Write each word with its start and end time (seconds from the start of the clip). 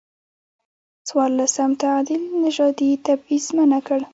څورلسم 1.07 1.71
تعدیل 1.83 2.23
نژادي 2.43 2.89
تبعیض 3.05 3.45
منع 3.55 3.79
کړ. 3.87 3.99